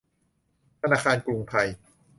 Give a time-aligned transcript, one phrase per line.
[0.81, 1.67] ธนาคารกรุงไทย